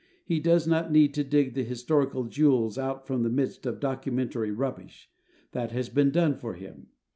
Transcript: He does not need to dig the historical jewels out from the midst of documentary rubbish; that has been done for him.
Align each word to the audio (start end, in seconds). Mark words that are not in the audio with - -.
He 0.25 0.39
does 0.39 0.65
not 0.65 0.91
need 0.91 1.13
to 1.13 1.23
dig 1.23 1.53
the 1.53 1.63
historical 1.63 2.23
jewels 2.23 2.75
out 2.79 3.05
from 3.05 3.21
the 3.21 3.29
midst 3.29 3.67
of 3.67 3.79
documentary 3.79 4.49
rubbish; 4.49 5.11
that 5.51 5.69
has 5.73 5.89
been 5.89 6.09
done 6.09 6.39
for 6.39 6.55
him. 6.55 6.87